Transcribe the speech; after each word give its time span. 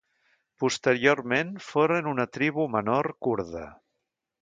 Posteriorment 0.63 1.53
foren 1.67 2.11
una 2.15 2.27
tribu 2.39 2.69
menor 2.79 3.15
kurda. 3.27 3.67